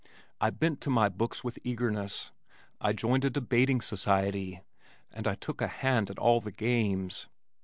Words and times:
I 0.41 0.49
bent 0.49 0.81
to 0.81 0.89
my 0.89 1.09
books 1.09 1.43
with 1.43 1.59
eagerness, 1.63 2.31
I 2.79 2.91
joined 2.91 3.23
a 3.23 3.29
debating 3.29 3.81
society, 3.81 4.61
and 5.11 5.27
I 5.27 5.35
took 5.35 5.61
a 5.61 5.67
hand 5.67 6.09
at 6.09 6.17
all 6.17 6.41
the 6.41 6.51
games. 6.51 7.27